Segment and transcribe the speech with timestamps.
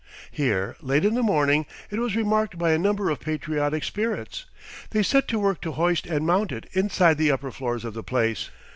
[0.31, 4.45] Here late in the morning it was remarked by a number of patriotic spirits.
[4.89, 8.01] They set to work to hoist and mount it inside the upper floors of the
[8.01, 8.49] place.